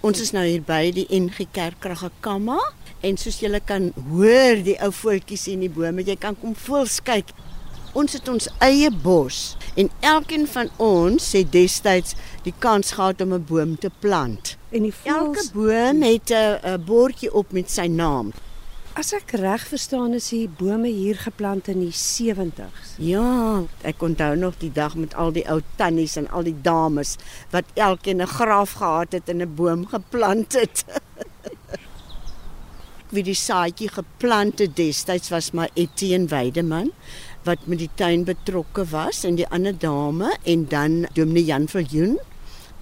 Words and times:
Ons 0.00 0.16
is 0.24 0.30
nou 0.32 0.46
hier 0.46 0.62
by 0.64 0.86
die 0.96 1.02
NG 1.12 1.44
Kerk 1.52 1.82
Kragakamma 1.84 2.56
en 3.04 3.18
soos 3.20 3.36
julle 3.42 3.58
kan 3.60 3.90
hoor 4.08 4.62
die 4.64 4.78
ou 4.80 4.88
voeltjies 4.96 5.44
in 5.52 5.60
die 5.60 5.68
bome, 5.68 6.00
jy 6.00 6.16
kan 6.16 6.38
kom 6.40 6.54
voels 6.56 7.02
kyk. 7.04 7.34
Ons 7.92 8.16
het 8.16 8.30
ons 8.32 8.48
eie 8.64 8.88
bos 9.04 9.58
en 9.76 9.90
elkeen 10.00 10.46
van 10.48 10.70
ons 10.80 11.26
het 11.36 11.52
destyds 11.52 12.16
die 12.46 12.54
kans 12.64 12.94
gehad 12.96 13.20
om 13.20 13.34
'n 13.36 13.44
boom 13.44 13.76
te 13.76 13.90
plant. 14.00 14.56
En 14.72 14.88
die 14.88 14.94
Elke 15.04 15.36
voels, 15.36 15.52
boom 15.52 16.00
het 16.02 16.32
'n 16.32 16.80
bordjie 16.80 17.34
op 17.34 17.52
met 17.52 17.70
sy 17.70 17.86
naam. 17.86 18.32
As 18.98 19.12
ek 19.16 19.34
reg 19.38 19.62
verstaan, 19.68 20.14
is 20.18 20.30
die 20.32 20.48
bome 20.60 20.90
hier 20.90 21.18
geplant 21.20 21.68
in 21.70 21.80
die 21.84 21.94
70s. 21.94 22.96
Ja, 23.02 23.62
ek 23.86 24.02
onthou 24.02 24.34
nog 24.38 24.58
die 24.60 24.72
dag 24.74 24.96
met 24.98 25.14
al 25.14 25.32
die 25.36 25.44
ou 25.50 25.60
tannies 25.78 26.16
en 26.20 26.28
al 26.34 26.46
die 26.48 26.56
dames 26.64 27.16
wat 27.54 27.64
elkeen 27.74 28.22
'n 28.22 28.26
graaf 28.26 28.72
gehad 28.82 29.12
het 29.12 29.28
en 29.28 29.42
'n 29.42 29.54
boom 29.54 29.86
geplant 29.86 30.52
het. 30.52 30.84
Wie 33.14 33.22
die 33.22 33.34
saadjie 33.34 33.88
geplant 33.88 34.58
het 34.58 34.76
destyds 34.76 35.30
was 35.30 35.50
maar 35.50 35.70
Etienne 35.74 36.28
Weideman 36.28 36.92
wat 37.44 37.66
met 37.66 37.78
die 37.78 37.90
tuin 37.94 38.24
betrokke 38.24 38.84
was 38.90 39.24
en 39.24 39.34
die 39.34 39.48
ander 39.48 39.78
dame 39.78 40.36
en 40.44 40.66
dan 40.68 41.06
Dominee 41.14 41.44
Jan 41.44 41.68
Viljoen. 41.68 42.18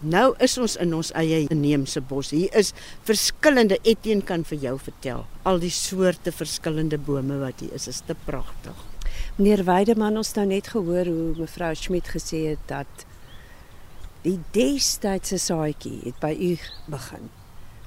Nou 0.00 0.34
is 0.38 0.54
ons 0.62 0.76
in 0.78 0.92
ons 0.94 1.08
eie 1.18 1.40
inheemse 1.50 2.00
bos. 2.06 2.30
Hier 2.30 2.52
is 2.54 2.70
verskillende 3.06 3.80
Etienne 3.82 4.22
kan 4.22 4.44
vir 4.46 4.58
jou 4.62 4.76
vertel. 4.78 5.24
Al 5.42 5.58
die 5.58 5.72
soorte 5.74 6.30
verskillende 6.30 7.00
bome 7.02 7.40
wat 7.40 7.64
hier 7.64 7.74
is, 7.74 7.88
is 7.90 8.04
te 8.06 8.14
pragtig. 8.26 8.78
Meneer 9.38 9.64
Weideman, 9.66 10.16
ons 10.20 10.30
nou 10.36 10.46
net 10.46 10.70
gehoor 10.70 11.10
hoe 11.10 11.32
mevrou 11.40 11.72
Schmidt 11.74 12.12
gesê 12.14 12.44
het 12.52 12.62
dat 12.70 13.06
die 14.22 14.38
destydse 14.54 15.38
saadjie 15.42 15.98
het 16.04 16.18
by 16.22 16.30
u 16.30 16.54
begin. 16.86 17.26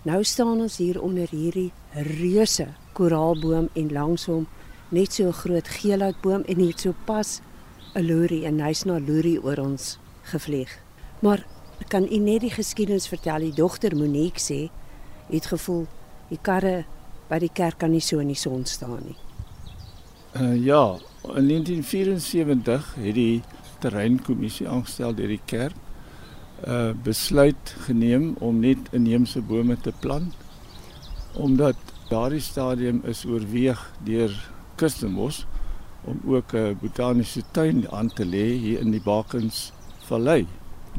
Nou 0.03 0.19
staan 0.27 0.59
ons 0.59 0.79
hier 0.81 0.99
onder 0.99 1.31
hierdie 1.31 1.71
reuse 1.93 2.67
koraalboom 2.97 3.69
en 3.77 3.91
langs 3.95 4.27
hom 4.27 4.47
net 4.89 5.13
so 5.13 5.27
'n 5.27 5.39
groot 5.43 5.67
geelhoutboom 5.67 6.43
en 6.43 6.59
hier 6.59 6.77
so 6.77 6.93
pas 7.05 7.39
'n 7.95 8.03
lorie 8.03 8.45
en 8.45 8.59
hy's 8.59 8.83
na 8.83 8.99
lorie 8.99 9.39
oor 9.43 9.59
ons 9.59 9.97
gevlieg. 10.23 10.79
Maar 11.19 11.45
kan 11.87 12.03
u 12.03 12.17
net 12.17 12.41
die 12.41 12.51
geskiedenis 12.51 13.07
vertel? 13.07 13.39
Die 13.39 13.55
dogter 13.57 13.95
Monique 13.95 14.41
sê 14.41 14.69
het 15.29 15.45
gevoel 15.45 15.87
die 16.29 16.39
karre 16.41 16.83
by 17.29 17.39
die 17.39 17.51
kerk 17.53 17.79
kan 17.79 17.91
nie 17.91 18.03
so 18.03 18.19
in 18.19 18.31
die 18.31 18.39
son 18.39 18.65
staan 18.65 18.99
nie. 19.05 19.17
Uh, 20.35 20.55
ja, 20.55 20.97
in 21.35 21.47
1974 21.47 22.95
het 22.95 23.15
die 23.15 23.41
terreinkommissie 23.83 24.67
aangestel 24.69 25.15
deur 25.15 25.31
die 25.31 25.41
kerk 25.45 25.75
uh, 26.67 26.91
besluit 27.03 27.73
geneem 27.87 28.35
om 28.39 28.61
net 28.63 28.91
inheemse 28.95 29.41
bome 29.41 29.77
te 29.81 29.93
plant 30.03 30.37
omdat 31.39 31.75
daardie 32.11 32.43
stadium 32.43 33.01
is 33.07 33.23
oorweeg 33.25 33.79
deur 34.07 34.33
Kirstenbos 34.75 35.45
om 36.03 36.19
ook 36.25 36.53
'n 36.53 36.77
botaniese 36.81 37.43
tuin 37.51 37.87
aan 37.91 38.09
te 38.09 38.25
lê 38.25 38.47
hier 38.57 38.79
in 38.79 38.91
die 38.91 39.01
Bakens 39.01 39.71
Vallei. 40.07 40.47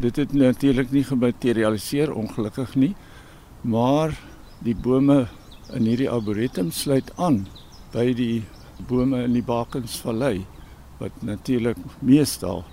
Dit 0.01 0.17
het 0.17 0.33
natuurlik 0.33 0.91
nie 0.91 1.05
gematerialiseer 1.05 2.13
ongelukkig 2.15 2.75
nie, 2.75 2.95
maar 3.61 4.15
die 4.65 4.75
bome 4.75 5.27
in 5.77 5.85
hierdie 5.85 6.09
arboretum 6.11 6.71
sluit 6.73 7.11
aan 7.21 7.43
by 7.93 8.13
die 8.17 8.43
bome 8.89 9.21
in 9.27 9.37
die 9.37 9.45
Bakensvallei 9.45 10.47
wat 11.01 11.21
natuurlik 11.21 11.77
meestal 12.01 12.65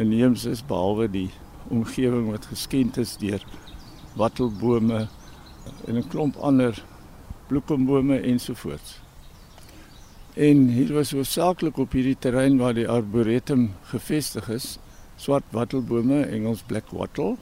inheems 0.00 0.46
is 0.48 0.62
behalwe 0.64 1.10
die 1.12 1.28
omgewing 1.68 2.30
wat 2.32 2.48
geskenk 2.48 2.96
is 3.02 3.18
deur 3.20 3.44
wattelbome 4.16 5.06
en 5.86 5.96
'n 5.96 6.08
klomp 6.08 6.36
ander 6.36 6.72
bloekombome 7.48 8.20
ensovoorts. 8.20 9.00
En 10.34 10.68
hier 10.68 10.92
was 10.92 11.12
hoofsaaklik 11.12 11.76
op 11.76 11.92
hierdie 11.92 12.16
terrein 12.18 12.56
waar 12.56 12.74
die 12.74 12.88
arboretum 12.88 13.70
gevestig 13.82 14.48
is, 14.48 14.78
swart 15.22 15.44
wattelbome, 15.54 16.24
Engels 16.26 16.62
black 16.66 16.90
wattle. 16.90 17.36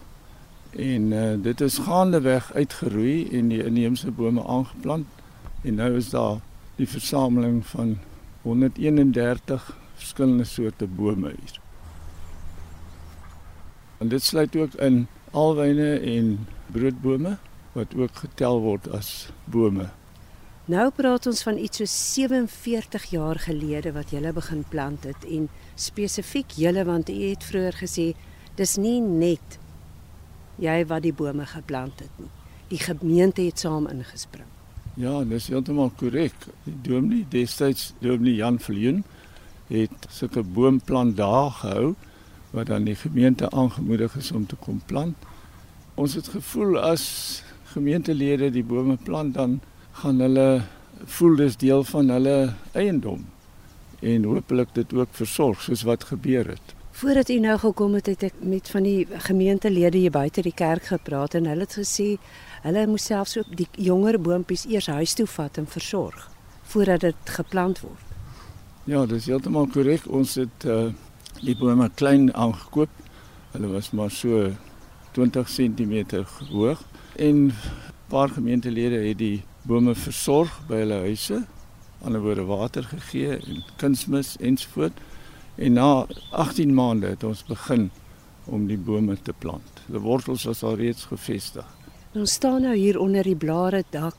En 0.71 1.13
uh, 1.13 1.35
dit 1.43 1.61
is 1.61 1.79
gaandeweg 1.79 2.53
uitgeroei 2.55 3.29
en 3.39 3.49
die 3.49 3.63
inheemse 3.65 4.11
bome 4.11 4.45
aangeplant 4.45 5.07
en 5.63 5.75
nou 5.81 5.97
is 5.97 6.11
daar 6.13 6.39
die 6.77 6.89
versameling 6.89 7.65
van 7.67 7.97
131 8.43 9.67
verskillende 9.95 10.45
soorte 10.45 10.87
bome 10.87 11.33
hier. 11.35 11.59
En 13.99 14.09
dit 14.09 14.23
sluit 14.23 14.57
ook 14.57 14.75
in 14.75 15.07
alwyne 15.31 15.99
en 15.99 16.47
broodbome 16.73 17.37
wat 17.73 17.97
ook 17.97 18.23
getel 18.23 18.61
word 18.61 18.89
as 18.97 19.29
bome. 19.45 19.91
Nou 20.69 20.91
praat 20.93 21.27
ons 21.27 21.43
van 21.43 21.57
iets 21.59 21.81
so 21.81 21.89
47 21.89 23.05
jaar 23.11 23.39
gelede 23.41 23.95
wat 23.97 24.11
julle 24.13 24.33
begin 24.37 24.65
plant 24.69 25.05
het 25.09 25.25
en 25.25 25.49
spesifiek 25.75 26.53
julle 26.61 26.85
want 26.85 27.09
u 27.09 27.17
het 27.23 27.45
vroeër 27.45 27.79
gesê 27.81 28.13
dis 28.57 28.77
nie 28.77 29.01
net 29.01 29.57
jy 30.61 30.85
wat 30.87 31.03
die 31.03 31.15
bome 31.17 31.47
geplant 31.49 32.03
het 32.05 32.19
nie. 32.21 32.29
Die 32.69 32.79
gemeente 32.79 33.43
het 33.43 33.59
saam 33.59 33.89
ingespring. 33.89 34.47
Ja, 35.01 35.25
dis 35.25 35.49
heeltemal 35.49 35.91
korrek. 35.97 36.37
Die 36.67 36.77
dominee 36.85 37.25
destyds 37.31 37.95
dominee 38.05 38.37
Jan 38.37 38.61
Viljoen 38.61 39.03
het 39.71 40.07
sulke 40.13 40.43
boomplant 40.43 41.17
dae 41.17 41.49
gehou 41.63 41.95
wat 42.51 42.67
dan 42.67 42.85
die 42.85 42.99
gemeente 42.99 43.51
aangemoedig 43.51 44.17
is 44.19 44.33
om 44.33 44.47
te 44.47 44.59
kom 44.61 44.83
plant. 44.87 45.17
Ons 45.95 46.15
het 46.19 46.29
gevoel 46.29 46.79
as 46.79 47.43
gemeentelede 47.73 48.51
die 48.51 48.65
bome 48.67 48.99
plant 49.03 49.35
dan 49.35 49.61
gaan 50.01 50.21
hulle 50.21 50.63
voel 51.05 51.37
dis 51.37 51.57
deel 51.61 51.85
van 51.85 52.09
hulle 52.09 52.37
eiendom 52.73 53.25
en 54.01 54.25
hopelik 54.25 54.71
dit 54.75 54.93
ook 54.97 55.09
versorg 55.13 55.61
soos 55.63 55.83
wat 55.85 56.05
gebeur 56.09 56.49
het. 56.49 56.77
Voordat 57.01 57.29
u 57.29 57.39
nou 57.41 57.57
gekom 57.59 57.95
het, 57.95 58.07
het 58.07 58.23
ek 58.31 58.39
met 58.41 58.69
van 58.69 58.85
die 58.85 59.07
gemeentelede 59.27 59.99
hier 59.99 60.13
buite 60.13 60.43
die 60.45 60.57
kerk 60.57 60.89
gepraat 60.93 61.37
en 61.37 61.49
hulle 61.49 61.67
het 61.69 61.77
gesê 61.77 62.09
hulle 62.65 62.87
moes 62.89 63.09
selfs 63.09 63.37
ook 63.41 63.53
die 63.57 63.69
jonger 63.77 64.21
boontjies 64.21 64.67
eers 64.69 64.89
huis 64.89 65.15
toe 65.17 65.27
vat 65.29 65.61
en 65.61 65.69
versorg 65.69 66.29
voordat 66.73 67.01
dit 67.01 67.35
geplant 67.37 67.81
word. 67.85 68.09
Ja, 68.89 69.05
dis 69.07 69.27
heeltemal 69.27 69.69
korrek. 69.73 70.07
Ons 70.09 70.37
het 70.39 70.65
uh, 70.65 70.89
die 71.43 71.57
bome 71.59 71.89
klein 71.95 72.31
aangekoop. 72.35 72.93
Hulle 73.53 73.73
was 73.73 73.91
maar 73.97 74.11
so 74.11 74.49
20 75.17 75.49
cm 75.51 76.25
hoog 76.53 76.85
en 77.17 77.47
'n 77.51 77.53
paar 78.09 78.29
gemeentelede 78.29 79.09
het 79.09 79.19
die 79.19 79.43
bome 79.63 79.95
versorg 79.95 80.53
by 80.69 80.83
hulle 80.83 81.01
huise. 81.07 81.43
Ander 82.05 82.23
woorde 82.25 82.47
water 82.49 82.85
gegee 82.85 83.37
en 83.37 83.65
kunsmis 83.77 84.37
ensovoort. 84.41 84.97
En 85.57 85.73
na 85.77 86.07
18 86.31 86.75
maande 86.75 87.13
het 87.13 87.25
ons 87.25 87.45
begin 87.45 87.91
om 88.45 88.67
die 88.67 88.79
bome 88.79 89.17
te 89.23 89.33
plant. 89.33 89.85
Die 89.87 90.01
wortels 90.01 90.47
was 90.49 90.63
al 90.63 90.79
reeds 90.81 91.05
gevestig. 91.11 91.67
Ons 92.15 92.33
staan 92.33 92.63
nou 92.63 92.75
hier 92.75 92.99
onder 92.99 93.23
die 93.23 93.37
blare 93.37 93.85
dak. 93.91 94.17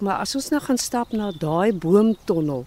Maar 0.00 0.24
as 0.24 0.34
ons 0.34 0.48
nou 0.50 0.60
gaan 0.64 0.78
stap 0.80 1.12
na 1.12 1.30
daai 1.30 1.72
boomtonnel 1.72 2.64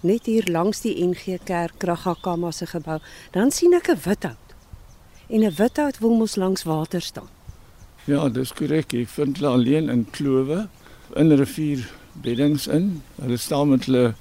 net 0.00 0.28
hier 0.30 0.46
langs 0.46 0.82
die 0.84 0.94
NG 1.02 1.38
Kerk 1.44 1.78
Kragakama 1.82 2.52
se 2.52 2.66
gebou, 2.70 2.98
dan 3.34 3.50
sien 3.50 3.74
ek 3.74 3.88
'n 3.90 3.98
without. 4.04 4.54
En 5.28 5.42
'n 5.44 5.54
without 5.54 5.98
wil 5.98 6.14
mos 6.16 6.36
langs 6.36 6.62
water 6.62 7.00
staan. 7.00 7.28
Ja, 8.04 8.28
dis 8.28 8.52
korrek. 8.52 8.92
Ek 8.92 9.08
vind 9.08 9.36
hulle 9.36 9.48
alleen 9.48 9.88
in 9.88 10.06
klowe 10.10 10.68
in 11.16 11.32
rivierbeddings 11.32 12.66
in. 12.66 13.02
Hulle 13.20 13.36
staan 13.36 13.68
met 13.68 13.84
hulle 13.84 14.14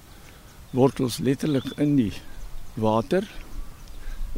wortels 0.72 1.18
letterlik 1.18 1.68
in 1.78 1.96
die 1.96 2.14
water. 2.74 3.28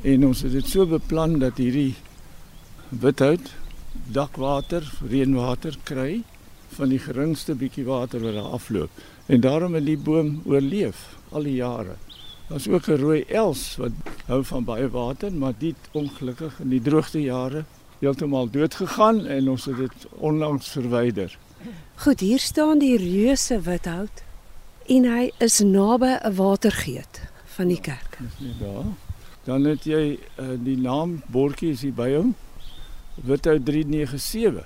En 0.02 0.26
ons 0.26 0.42
het 0.42 0.52
dit 0.52 0.68
so 0.68 0.86
beplan 0.88 1.40
dat 1.40 1.58
hierdie 1.60 1.96
without 2.90 3.52
dakwater, 4.14 4.86
reënwater 5.10 5.76
kry 5.84 6.22
van 6.78 6.94
die 6.94 7.02
geringste 7.02 7.56
bietjie 7.58 7.86
water 7.86 8.22
wat 8.24 8.38
daar 8.38 8.54
afloop. 8.58 9.02
En 9.26 9.42
daarom 9.42 9.76
het 9.78 9.86
die 9.86 9.98
boom 9.98 10.40
oorleef 10.46 11.02
al 11.30 11.46
die 11.46 11.58
jare. 11.60 11.98
Daar's 12.50 12.68
ook 12.68 12.88
'n 12.88 13.02
rooi 13.02 13.24
els 13.28 13.76
wat 13.78 13.92
hou 14.26 14.44
van 14.44 14.64
baie 14.64 14.90
water, 14.90 15.32
maar 15.32 15.54
dit 15.58 15.76
ongelukkig 15.92 16.60
in 16.60 16.70
die 16.70 16.82
droogte 16.82 17.22
jare 17.22 17.66
heeltemal 18.00 18.50
dood 18.50 18.74
gegaan 18.74 19.26
en 19.26 19.50
ons 19.50 19.66
het 19.66 19.78
dit 19.78 20.08
onlangs 20.18 20.68
verwyder. 20.68 21.38
Goed, 21.96 22.20
hier 22.20 22.40
staan 22.40 22.80
die 22.80 22.98
reuse 22.98 23.62
without 23.62 24.24
en 24.88 25.06
hy 25.06 25.32
is 25.38 25.60
naby 25.60 26.18
'n 26.24 26.36
watergeet 26.36 27.22
van 27.56 27.68
die 27.68 27.82
kerk. 27.82 28.18
Dis 28.20 28.40
nie 28.40 28.56
daar. 28.60 28.86
Dan 29.44 29.64
het 29.64 29.84
jy 29.84 30.20
uh, 30.40 30.46
die 30.64 30.78
naam 30.78 31.22
bordjie 31.28 31.72
is 31.72 31.82
hier 31.82 31.94
by 31.94 32.14
hom. 32.16 32.36
Withou 33.16 33.60
397. 33.64 34.66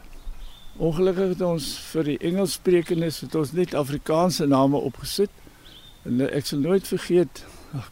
Ongelukkig 0.77 1.33
het 1.33 1.41
ons 1.41 1.77
vir 1.91 2.03
die 2.03 2.17
Engelssprekendes 2.17 3.19
het 3.25 3.35
ons 3.35 3.51
net 3.51 3.73
Afrikaanse 3.73 4.45
name 4.45 4.77
opgesit. 4.77 5.29
En 6.05 6.21
ek 6.21 6.45
sal 6.45 6.59
nooit 6.59 6.87
vergeet, 6.87 7.45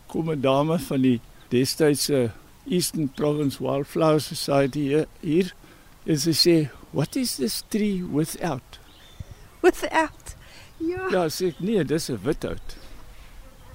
kom 0.08 0.32
'n 0.32 0.42
dame 0.42 0.80
van 0.80 1.02
die 1.02 1.20
destydse 1.50 2.32
Eastern 2.66 3.10
Province 3.10 3.64
Wildflower 3.64 4.22
Society 4.22 4.80
hier, 4.80 5.08
hier 5.22 5.54
en 6.06 6.20
sy 6.20 6.34
sê, 6.34 6.70
What 6.92 7.16
is 7.16 7.36
this 7.36 7.64
tree 7.70 8.04
without? 8.04 8.81
Without. 9.62 10.36
Ja. 10.78 11.08
Ja, 11.12 11.30
sê 11.30 11.52
ek 11.52 11.60
nee, 11.60 11.84
dis 11.86 12.10
'n 12.10 12.20
without. 12.24 12.78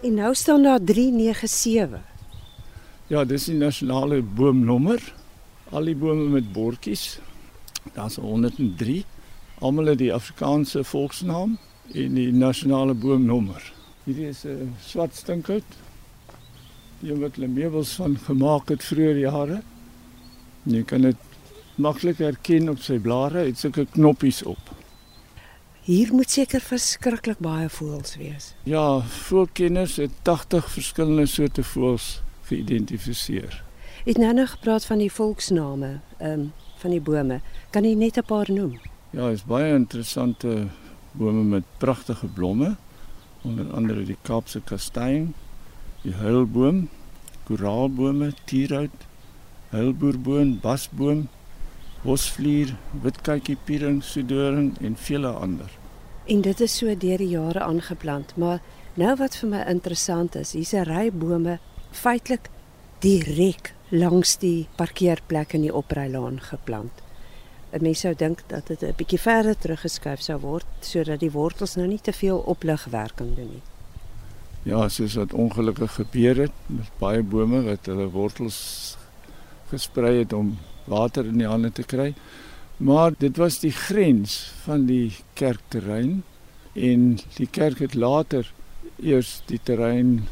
En 0.02 0.14
nou 0.14 0.34
staan 0.34 0.62
daar 0.62 0.80
397. 0.80 2.00
Ja, 3.06 3.24
dis 3.24 3.44
die 3.44 3.54
nasionale 3.54 4.22
boomnommer. 4.22 5.14
Al 5.70 5.84
die 5.84 5.96
bome 5.96 6.28
met 6.28 6.52
bordjies. 6.52 7.18
Daar's 7.94 8.16
103. 8.16 9.04
Almal 9.58 9.86
het 9.86 9.98
die 9.98 10.12
Afrikaanse 10.14 10.84
volksnaam 10.84 11.58
en 11.94 12.14
die 12.14 12.32
nasionale 12.32 12.94
boomnommer. 12.94 13.72
Hierdie 14.04 14.28
is 14.28 14.44
'n 14.44 14.74
swart 14.80 15.14
stinkhout. 15.14 15.70
Die 17.00 17.14
wat 17.14 17.34
hulle 17.34 17.48
meubels 17.48 17.92
van 17.92 18.18
gemaak 18.18 18.68
het 18.68 18.84
vroeër 18.84 19.18
jare. 19.18 19.62
Jy 20.62 20.82
kan 20.82 21.00
dit 21.00 21.16
maklik 21.74 22.18
herken 22.18 22.68
op 22.68 22.78
sy 22.78 22.98
blare, 22.98 23.38
het 23.38 23.58
sulke 23.58 23.86
knoppies 23.92 24.42
op. 24.42 24.58
Hier 25.86 26.08
moet 26.10 26.30
seker 26.34 26.64
verskriklik 26.66 27.38
baie 27.38 27.68
voëls 27.70 28.16
wees. 28.18 28.46
Ja, 28.66 28.98
voelkenners 29.06 30.00
het 30.02 30.16
80 30.26 30.70
verskillende 30.70 31.26
soorte 31.30 31.62
voëls 31.62 32.06
geïdentifiseer. 32.48 33.60
Het 34.08 34.18
nou 34.18 34.32
nog 34.34 34.50
gepraat 34.50 34.84
van 34.84 34.98
die 34.98 35.12
volksname, 35.12 36.00
ehm 36.18 36.40
um, 36.40 36.48
van 36.82 36.90
die 36.90 37.00
bome. 37.00 37.38
Kan 37.70 37.86
jy 37.86 37.94
net 37.94 38.18
'n 38.18 38.26
paar 38.26 38.50
noem? 38.50 38.80
Ja, 39.10 39.28
is 39.30 39.44
baie 39.44 39.74
interessante 39.74 40.66
bome 41.12 41.42
met 41.42 41.64
pragtige 41.78 42.26
blomme. 42.26 42.76
Onder 43.42 43.72
andere 43.72 44.04
die 44.04 44.18
Kaapse 44.22 44.60
kastanje, 44.60 45.26
die 46.02 46.14
huilboom, 46.14 46.88
koraalbome, 47.44 48.32
tierhout, 48.44 49.06
huilboerboom, 49.68 50.58
basboom, 50.60 51.28
bosvlier, 52.06 52.74
witkytjiepiering, 53.02 54.02
sodoring 54.04 54.74
en 54.80 54.96
vele 54.96 55.28
ander. 55.28 55.70
En 56.26 56.42
dit 56.42 56.60
is 56.60 56.76
so 56.80 56.90
deur 56.98 57.22
die 57.22 57.32
jare 57.34 57.62
aangeplant, 57.66 58.34
maar 58.36 58.60
nou 58.94 59.14
wat 59.20 59.36
vir 59.40 59.50
my 59.50 59.62
interessant 59.70 60.34
is, 60.34 60.54
hier's 60.54 60.74
'n 60.74 60.86
ry 60.86 61.10
bome 61.10 61.58
feitelik 61.90 62.50
direk 63.00 63.74
langs 63.90 64.36
die 64.38 64.68
parkeerplek 64.76 65.54
in 65.54 65.62
die 65.62 65.74
oprylaan 65.74 66.40
geplant. 66.40 67.02
'n 67.72 67.82
Mens 67.82 68.00
sou 68.00 68.14
dink 68.14 68.42
dat 68.48 68.66
dit 68.66 68.82
'n 68.82 68.94
bietjie 68.96 69.20
verder 69.20 69.56
teruggeskuif 69.58 70.20
sou 70.20 70.38
word 70.40 70.66
sodat 70.80 71.20
die 71.20 71.30
wortels 71.30 71.76
nou 71.76 71.86
nie 71.86 72.00
te 72.00 72.12
veel 72.12 72.38
opligwerking 72.38 73.36
doen 73.36 73.50
nie. 73.50 73.62
Ja, 74.62 74.88
soos 74.88 75.14
wat 75.14 75.32
ongelukkig 75.32 75.94
gebeur 75.94 76.36
het 76.36 76.52
met 76.66 76.90
baie 76.98 77.22
bome 77.22 77.62
wat 77.62 77.86
hulle 77.86 78.08
wortels 78.10 78.96
gesprei 79.70 80.18
het 80.18 80.32
om 80.32 80.58
water 80.86 81.26
in 81.26 81.38
die 81.42 81.48
hande 81.48 81.72
te 81.72 81.84
kry. 81.86 82.12
Maar 82.76 83.14
dit 83.18 83.36
was 83.36 83.58
die 83.62 83.72
grens 83.72 84.52
van 84.64 84.86
die 84.86 85.14
kerkterrein 85.38 86.22
en 86.76 87.16
die 87.38 87.48
kerk 87.48 87.80
het 87.80 87.94
later 87.94 88.52
eers 89.00 89.40
die 89.48 89.60
terrein 89.62 90.26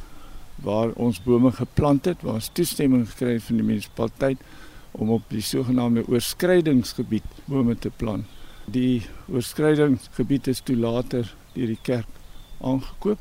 waar 0.65 0.93
ons 1.01 1.23
bome 1.25 1.51
geplant 1.53 2.05
het, 2.05 2.23
waar 2.23 2.39
ons 2.41 2.53
toestemming 2.53 3.07
gekry 3.11 3.39
het 3.39 3.47
van 3.49 3.61
die 3.61 3.67
munisipaliteit 3.67 4.45
om 4.93 5.11
op 5.11 5.25
die 5.33 5.43
sogenaamde 5.43 6.05
oorskrydingsgebied 6.09 7.27
bome 7.51 7.75
te 7.79 7.91
plant. 7.91 8.29
Die 8.71 9.03
oorskrydingsgebied 9.29 10.49
is 10.53 10.63
toe 10.65 10.77
later 10.77 11.27
deur 11.55 11.73
die 11.73 11.81
kerk 11.83 12.21
aangekoop 12.65 13.21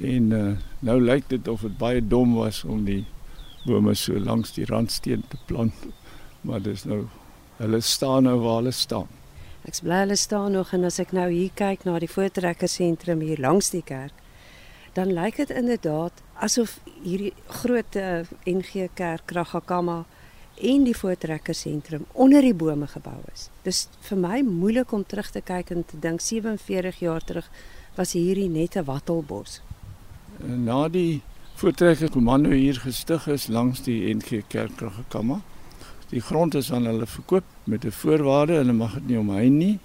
en 0.00 0.32
uh, 0.32 0.44
nou 0.86 0.96
lyk 1.02 1.28
dit 1.28 1.48
of 1.48 1.62
dit 1.66 1.76
baie 1.78 2.00
dom 2.00 2.34
was 2.38 2.62
om 2.64 2.84
die 2.86 3.04
bome 3.66 3.94
so 3.94 4.18
langs 4.18 4.54
die 4.56 4.66
randsteen 4.70 5.22
te 5.28 5.38
plant 5.46 5.74
maar 6.40 6.62
dis 6.62 6.84
nou 6.84 7.04
hulle 7.60 7.80
staan 7.80 8.22
nou 8.22 8.38
waar 8.40 8.60
hulle 8.62 8.72
staan. 8.72 9.08
Ek 9.68 9.76
bly 9.84 9.98
hulle 10.04 10.16
staan 10.16 10.54
nog 10.56 10.72
en 10.72 10.86
as 10.88 10.96
ek 11.02 11.12
nou 11.12 11.28
hier 11.28 11.52
kyk 11.54 11.84
na 11.84 11.98
die 12.00 12.08
voortrekkersentrum 12.08 13.20
hier 13.20 13.40
langs 13.44 13.68
die 13.74 13.84
kerk, 13.84 14.14
dan 14.96 15.12
lyk 15.12 15.36
dit 15.42 15.52
inderdaad 15.52 16.22
asof 16.40 16.78
hierdie 17.04 17.34
groot 17.60 17.98
uh, 18.00 18.22
NG 18.48 18.88
Kerk 18.96 19.28
Kragakama 19.30 20.04
en 20.60 20.84
die 20.84 20.96
voortrekkersentrum 20.96 22.06
onder 22.12 22.44
die 22.44 22.56
bome 22.56 22.88
gebou 22.88 23.18
is. 23.32 23.48
Dis 23.64 23.84
vir 24.08 24.18
my 24.20 24.40
moeilik 24.44 24.92
om 24.96 25.04
terug 25.04 25.30
te 25.30 25.44
kyk 25.44 25.70
en 25.76 25.84
te 25.84 26.00
dink 26.00 26.24
47 26.24 27.04
jaar 27.04 27.24
terug 27.24 27.52
was 27.96 28.16
hierdie 28.16 28.48
net 28.48 28.76
'n 28.76 28.84
wattelbos. 28.84 29.60
Na 30.40 30.88
die 30.88 31.22
voortrekkerskommando 31.60 32.50
hier 32.50 32.80
gestig 32.80 33.28
is 33.28 33.48
langs 33.48 33.82
die 33.84 34.14
NG 34.14 34.42
Kerk 34.48 34.76
Kragakama 34.76 35.42
Die 36.10 36.20
grond 36.20 36.54
is 36.58 36.72
aan 36.74 36.88
hulle 36.90 37.06
verkoop 37.06 37.44
met 37.64 37.84
'n 37.84 37.90
voorwaarde, 37.90 38.52
hulle 38.52 38.72
mag 38.72 38.94
dit 38.94 39.06
nie 39.06 39.18
omheen 39.18 39.56
nie 39.56 39.78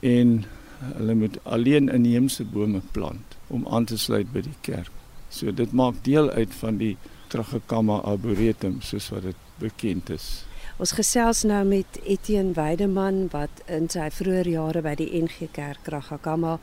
en 0.00 0.44
hulle 0.78 1.14
moet 1.14 1.38
alleen 1.44 1.88
inheemse 1.88 2.44
bome 2.44 2.80
plant 2.90 3.36
om 3.46 3.66
aan 3.68 3.84
te 3.84 3.98
sluit 3.98 4.32
by 4.32 4.40
die 4.40 4.58
kerk. 4.60 4.90
So 5.28 5.52
dit 5.52 5.72
maak 5.72 5.94
deel 6.02 6.30
uit 6.30 6.54
van 6.54 6.76
die 6.76 6.96
Tragekama 7.28 7.98
Arboretum 7.98 8.80
soos 8.80 9.08
wat 9.08 9.22
dit 9.22 9.36
bekend 9.58 10.10
is. 10.10 10.44
Ons 10.78 10.92
gesels 10.92 11.42
nou 11.42 11.64
met 11.64 12.00
Etienne 12.04 12.54
Weideman 12.54 13.28
wat 13.30 13.62
in 13.66 13.88
sy 13.88 14.10
vroeë 14.10 14.48
jare 14.50 14.82
by 14.82 14.94
die 14.94 15.10
NG 15.22 15.48
Kerk 15.52 15.82
Tragekama 15.82 16.58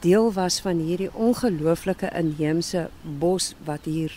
deel 0.00 0.32
was 0.32 0.60
van 0.60 0.78
hierdie 0.78 1.12
ongelooflike 1.12 2.10
inheemse 2.14 2.88
bos 3.02 3.54
wat 3.64 3.84
hier 3.84 4.12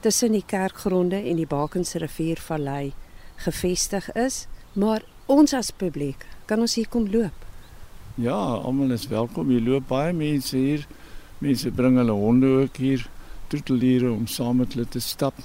tussen 0.00 0.32
die 0.32 0.44
kerkgronde 0.46 1.16
en 1.16 1.36
die 1.36 1.46
Bakense 1.46 1.98
riviervallei 1.98 2.92
gevestig 3.44 4.08
is, 4.18 4.46
maar 4.72 5.02
ons 5.26 5.54
as 5.54 5.70
publiek 5.70 6.26
kan 6.46 6.60
ons 6.60 6.74
hier 6.78 6.88
kom 6.88 7.08
loop. 7.10 7.46
Ja, 8.20 8.36
almal 8.36 8.92
is 8.92 9.06
welkom. 9.08 9.48
Hier 9.52 9.62
loop 9.64 9.88
baie 9.88 10.12
mense 10.12 10.56
hier. 10.56 10.86
Mense 11.42 11.70
bring 11.74 11.96
hulle 11.98 12.14
honde 12.14 12.50
ook 12.62 12.76
hier, 12.76 13.06
troeteldiere 13.50 14.10
om 14.12 14.26
saam 14.30 14.60
met 14.62 14.76
hulle 14.76 14.86
te 14.88 15.00
stap. 15.00 15.38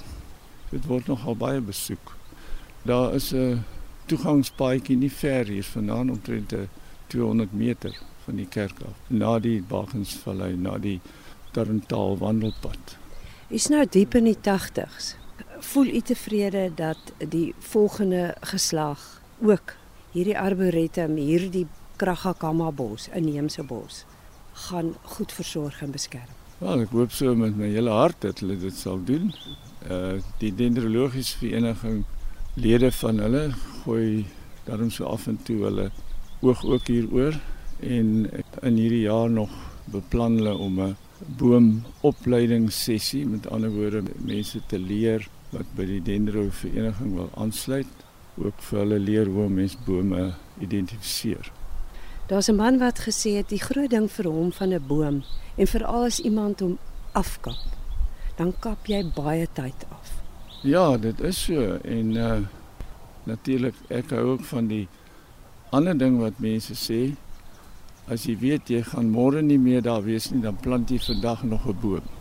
Dit 0.70 0.86
word 0.90 1.08
nogal 1.08 1.38
baie 1.40 1.62
besoek. 1.64 2.16
Daar 2.84 3.16
is 3.16 3.34
'n 3.34 3.64
toegangspaadjie 4.08 4.98
nie 4.98 5.12
ver 5.12 5.46
hier 5.46 5.64
vandaan 5.64 6.10
omtrent 6.10 6.54
200 7.08 7.54
meter 7.54 7.98
van 8.26 8.36
die 8.36 8.48
kerk 8.48 8.80
af, 8.82 8.96
na 9.08 9.40
die 9.40 9.62
Bagensvallei, 9.62 10.56
na 10.56 10.78
die 10.78 11.00
Tarntaal 11.52 12.18
wandelpad. 12.18 12.98
Is 13.50 13.68
nou 13.68 13.86
diep 13.90 14.16
in 14.16 14.24
die 14.24 14.38
80s 14.38 15.16
voel 15.60 15.86
u 15.86 16.02
tevrede 16.02 16.72
dat 16.76 16.98
die 17.30 17.54
volgende 17.60 18.36
geslag 18.42 19.22
ook 19.42 19.74
hierdie 20.12 20.38
arboretum, 20.40 21.16
hierdie 21.16 21.68
Kragakama 21.98 22.72
bos, 22.72 23.08
inheemse 23.14 23.64
bos 23.64 24.06
gaan 24.58 24.96
goed 25.02 25.32
versorg 25.32 25.82
en 25.82 25.92
beskerm? 25.92 26.30
Wel, 26.58 26.82
ek 26.88 26.94
hoop 26.98 27.14
so 27.14 27.36
met 27.38 27.58
my 27.58 27.70
hele 27.70 27.94
hart 27.94 28.24
dat 28.26 28.42
hulle 28.42 28.58
dit 28.58 28.74
sal 28.74 29.02
doen. 29.06 29.30
Uh 29.86 30.18
die 30.42 30.52
dendrologiese 30.58 31.38
vereniging 31.38 32.04
lede 32.58 32.90
van 32.92 33.22
hulle 33.22 33.44
gooi 33.84 34.26
daarom 34.66 34.90
so 34.92 35.06
af 35.06 35.28
en 35.28 35.38
toe 35.46 35.60
hulle 35.68 35.92
oog 36.42 36.64
ook 36.66 36.90
hieroor 36.90 37.38
en 37.80 38.10
in 38.66 38.80
hierdie 38.82 39.06
jaar 39.06 39.30
nog 39.30 39.54
beplan 39.94 40.40
hulle 40.42 40.56
om 40.58 40.82
'n 40.82 40.96
boomopleidingssessie 41.26 43.26
met 43.26 43.50
ander 43.50 43.74
woorde 43.74 44.04
mense 44.16 44.62
te 44.68 44.80
leer 44.80 45.28
wat 45.50 45.66
by 45.76 45.86
die 45.86 46.02
dendro 46.04 46.50
vereniging 46.52 47.16
wil 47.16 47.30
aansluit 47.36 48.06
ook 48.38 48.62
vir 48.70 48.80
hulle 48.80 49.00
leer 49.00 49.30
hoe 49.34 49.50
mens 49.50 49.78
bome 49.86 50.34
identifiseer. 50.62 51.52
Daar's 52.28 52.50
'n 52.50 52.56
man 52.56 52.78
wat 52.78 53.00
gesê 53.00 53.38
het 53.38 53.50
die 53.50 53.62
groot 53.62 53.90
ding 53.90 54.12
vir 54.12 54.26
hom 54.26 54.52
van 54.52 54.74
'n 54.74 54.88
boom 54.88 55.24
en 55.56 55.68
veral 55.68 56.04
as 56.04 56.20
iemand 56.20 56.60
hom 56.60 56.78
afkap, 57.12 57.66
dan 58.36 58.54
kap 58.60 58.86
jy 58.86 59.12
baie 59.16 59.48
tyd 59.54 59.86
af. 59.90 60.12
Ja, 60.62 60.98
dit 60.98 61.20
is 61.20 61.44
so 61.44 61.80
en 61.84 62.16
uh 62.16 62.40
natuurlik 63.24 63.76
ek 63.88 64.10
hou 64.10 64.24
ook 64.24 64.44
van 64.44 64.68
die 64.68 64.88
ander 65.70 65.98
ding 65.98 66.20
wat 66.20 66.40
mense 66.40 66.74
sê 66.74 67.16
as 68.08 68.26
jy 68.28 68.36
weet 68.40 68.70
jy 68.72 68.82
gaan 68.88 69.10
môre 69.12 69.42
nie 69.42 69.60
meer 69.60 69.82
daar 69.82 70.04
wees 70.04 70.32
nie, 70.32 70.42
dan 70.42 70.56
plant 70.64 70.92
jy 70.92 71.00
vandag 71.00 71.44
nog 71.44 71.68
'n 71.68 71.78
boom. 71.82 72.17